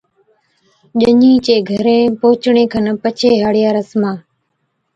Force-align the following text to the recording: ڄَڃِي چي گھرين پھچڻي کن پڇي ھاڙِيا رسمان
ڄَڃِي 0.99 1.33
چي 1.45 1.55
گھرين 1.69 2.07
پھچڻي 2.19 2.63
کن 2.71 2.85
پڇي 3.01 3.31
ھاڙِيا 3.43 3.69
رسمان 3.77 4.17